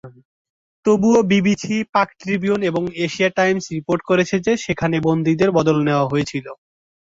[0.85, 6.45] তবুও, "BBC", "Pak Tribune", এবং "Asia Times" report করেছে যে সেখানে বন্দীদের বদল নেওয়া হয়েছিল।